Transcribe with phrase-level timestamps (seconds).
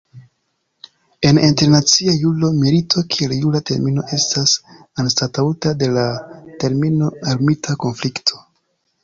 [1.29, 4.55] En internacia juro, milito kiel jura termino estas
[5.05, 6.09] anstataŭita de la
[6.65, 8.43] termino "armita konflikto".